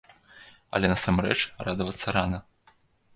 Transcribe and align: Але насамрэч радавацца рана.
Але 0.79 0.89
насамрэч 0.93 1.37
радавацца 1.67 2.07
рана. 2.17 2.39